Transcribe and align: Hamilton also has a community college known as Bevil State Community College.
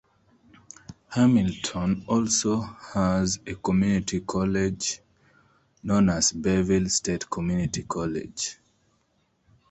Hamilton 1.09 2.03
also 2.07 2.61
has 2.61 3.37
a 3.45 3.53
community 3.53 4.19
college 4.21 4.99
known 5.83 6.09
as 6.09 6.31
Bevil 6.31 6.89
State 6.89 7.29
Community 7.29 7.83
College. 7.83 8.57